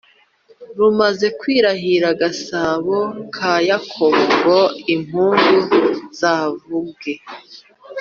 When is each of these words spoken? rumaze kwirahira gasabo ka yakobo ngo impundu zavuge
rumaze 0.77 1.27
kwirahira 1.39 2.09
gasabo 2.21 2.97
ka 3.35 3.53
yakobo 3.69 4.21
ngo 4.35 4.59
impundu 4.93 5.57
zavuge 6.19 7.13